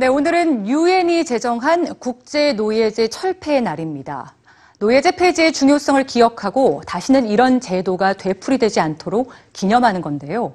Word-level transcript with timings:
네, 0.00 0.06
오늘은 0.06 0.66
유엔이 0.66 1.26
제정한 1.26 1.94
국제 1.98 2.54
노예제 2.54 3.08
철폐의 3.08 3.60
날입니다. 3.60 4.32
노예제 4.78 5.10
폐지의 5.10 5.52
중요성을 5.52 6.02
기억하고 6.04 6.80
다시는 6.86 7.26
이런 7.26 7.60
제도가 7.60 8.14
되풀이되지 8.14 8.80
않도록 8.80 9.30
기념하는 9.52 10.00
건데요. 10.00 10.54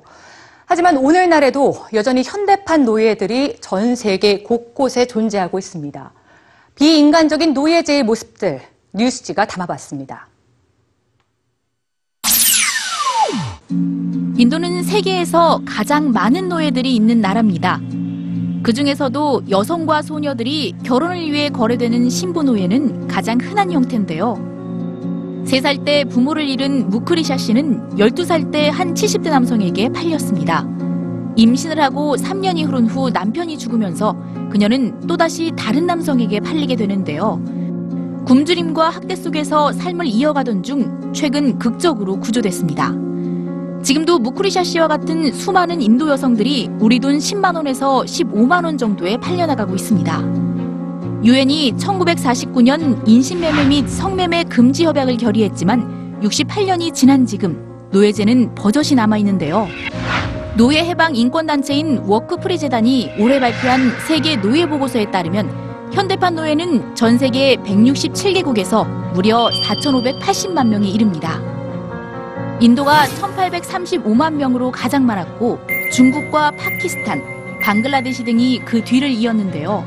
하지만 0.66 0.98
오늘날에도 0.98 1.76
여전히 1.94 2.24
현대판 2.24 2.86
노예들이 2.86 3.58
전 3.62 3.96
세계 3.96 4.42
곳곳에 4.42 5.06
존재하고 5.06 5.60
있습니다. 5.60 6.12
비인간적인 6.74 7.54
노예제의 7.54 8.02
모습들 8.02 8.64
뉴스지가 8.94 9.46
담아봤습니다. 9.46 10.28
인도는 14.38 14.82
세계에서 14.82 15.62
가장 15.68 16.12
많은 16.12 16.50
노예들이 16.50 16.96
있는 16.96 17.22
나라입니다. 17.22 17.80
그 18.66 18.74
중에서도 18.74 19.44
여성과 19.48 20.02
소녀들이 20.02 20.74
결혼을 20.84 21.32
위해 21.32 21.50
거래되는 21.50 22.10
신부노예는 22.10 23.08
가장 23.08 23.38
흔한 23.40 23.72
형태인데요. 23.72 24.34
3살 25.46 25.86
때 25.86 26.04
부모를 26.04 26.50
잃은 26.50 26.90
무크리샤 26.90 27.38
씨는 27.38 27.92
12살 27.92 28.52
때 28.52 28.70
한 28.70 28.96
70대 28.96 29.30
남성에게 29.30 29.90
팔렸습니다. 29.90 30.68
임신을 31.36 31.80
하고 31.80 32.16
3년이 32.16 32.66
흐른 32.66 32.88
후 32.88 33.12
남편이 33.12 33.60
죽으면서 33.60 34.18
그녀는 34.50 35.00
또다시 35.02 35.52
다른 35.56 35.86
남성에게 35.86 36.40
팔리게 36.40 36.76
되는데요. 36.76 37.40
굶주림과 38.26 38.90
학대 38.90 39.16
속에서 39.16 39.74
삶을 39.74 40.08
이어가던 40.08 40.64
중 40.64 41.14
최근 41.14 41.60
극적으로 41.60 42.20
구조됐습니다. 42.20 43.05
지금도 43.86 44.18
무크리샤 44.18 44.64
씨와 44.64 44.88
같은 44.88 45.32
수많은 45.32 45.80
인도 45.80 46.10
여성들이 46.10 46.72
우리 46.80 46.98
돈 46.98 47.20
10만 47.20 47.56
원에서 47.56 48.02
15만 48.02 48.66
원 48.66 48.80
정도에 48.80 49.16
팔려나가고 49.18 49.76
있습니다. 49.76 50.22
유엔이 51.24 51.74
1949년 51.74 53.08
인신매매 53.08 53.66
및 53.66 53.88
성매매 53.88 54.46
금지 54.46 54.86
협약을 54.86 55.18
결의했지만 55.18 56.20
68년이 56.24 56.96
지난 56.96 57.28
지금 57.28 57.64
노예제는 57.92 58.56
버젓이 58.56 58.96
남아 58.96 59.18
있는데요. 59.20 59.68
노예 60.58 60.80
해방 60.80 61.16
인권 61.16 61.46
단체인 61.46 62.00
워크프리 62.08 62.58
재단이 62.58 63.12
올해 63.20 63.40
발표한 63.40 63.92
세계 64.08 64.36
노예 64.36 64.66
보고서에 64.66 65.12
따르면 65.12 65.92
현대판 65.94 66.34
노예는 66.34 66.96
전 66.96 67.20
세계 67.20 67.56
167개국에서 67.58 68.88
무려 69.14 69.48
4,580만 69.64 70.70
명에 70.70 70.90
이릅니다. 70.90 71.55
인도가 72.62 73.04
1,835만 73.04 74.34
명으로 74.36 74.72
가장 74.72 75.06
많았고 75.06 75.60
중국과 75.92 76.52
파키스탄, 76.52 77.22
방글라데시 77.62 78.24
등이 78.24 78.62
그 78.64 78.84
뒤를 78.84 79.10
이었는데요. 79.10 79.86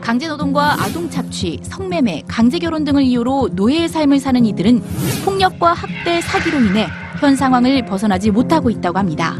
강제노동과 0.00 0.82
아동 0.82 1.10
착취, 1.10 1.60
성매매, 1.62 2.22
강제결혼 2.26 2.84
등을 2.84 3.02
이유로 3.02 3.50
노예의 3.52 3.88
삶을 3.88 4.18
사는 4.18 4.44
이들은 4.44 4.82
폭력과 5.24 5.74
학대, 5.74 6.20
사기로 6.22 6.58
인해 6.58 6.88
현 7.20 7.36
상황을 7.36 7.84
벗어나지 7.84 8.30
못하고 8.30 8.70
있다고 8.70 8.98
합니다. 8.98 9.36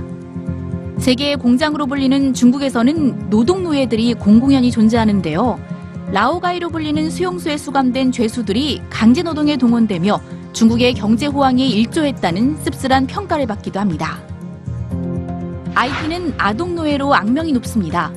세계의 0.99 1.37
공장으로 1.39 1.87
불리는 1.87 2.35
중국에서는 2.35 3.31
노동 3.31 3.65
노예들이 3.65 4.15
공공연히 4.15 4.71
존재하는데요. 4.71 5.59
라오가이로 6.13 6.69
불리는 6.69 7.11
수용소에 7.11 7.57
수감된 7.57 8.13
죄수들이 8.13 8.83
강제노동에 8.91 9.57
동원되며 9.57 10.21
중국의 10.53 10.95
경제 10.95 11.27
호황에 11.27 11.67
일조했다는 11.67 12.59
씁쓸한 12.63 13.07
평가를 13.07 13.47
받기도 13.47 13.81
합니다. 13.81 14.21
IT는 15.75 16.35
아동노예로 16.37 17.15
악명이 17.15 17.53
높습니다. 17.53 18.13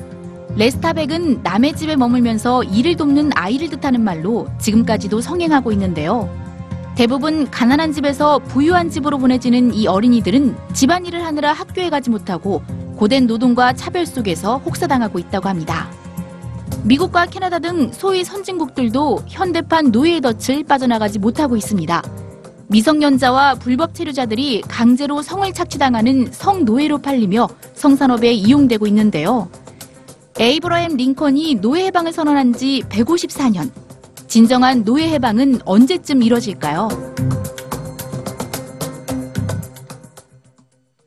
레스타백은 0.56 1.42
남의 1.42 1.74
집에 1.74 1.96
머물면서 1.96 2.64
일을 2.64 2.96
돕는 2.96 3.30
아이를 3.34 3.68
뜻하는 3.68 4.02
말로 4.02 4.46
지금까지도 4.58 5.20
성행하고 5.20 5.72
있는데요. 5.72 6.30
대부분 6.94 7.50
가난한 7.50 7.92
집에서 7.92 8.38
부유한 8.38 8.88
집으로 8.88 9.18
보내지는 9.18 9.74
이 9.74 9.86
어린이들은 9.86 10.56
집안일을 10.72 11.24
하느라 11.24 11.52
학교에 11.52 11.90
가지 11.90 12.08
못하고 12.08 12.62
고된 12.96 13.26
노동과 13.26 13.74
차별 13.74 14.06
속에서 14.06 14.58
혹사당하고 14.58 15.18
있다고 15.18 15.48
합니다. 15.48 15.90
미국과 16.84 17.26
캐나다 17.26 17.58
등 17.58 17.90
소위 17.92 18.24
선진국들도 18.24 19.24
현대판 19.26 19.90
노예의 19.90 20.22
덫을 20.22 20.64
빠져나가지 20.64 21.18
못하고 21.18 21.56
있습니다. 21.56 22.02
미성년자와 22.68 23.56
불법 23.56 23.94
체류자들이 23.94 24.62
강제로 24.62 25.22
성을 25.22 25.50
착취당하는 25.52 26.30
성노예로 26.32 26.98
팔리며 26.98 27.48
성산업에 27.74 28.32
이용되고 28.32 28.86
있는데요. 28.88 29.48
에이브러햄 30.38 30.96
링컨이 30.96 31.56
노예 31.56 31.86
해방을 31.86 32.12
선언한 32.12 32.54
지 32.54 32.82
154년. 32.88 33.70
진정한 34.26 34.84
노예 34.84 35.08
해방은 35.10 35.60
언제쯤 35.64 36.22
이뤄질까요? 36.22 36.88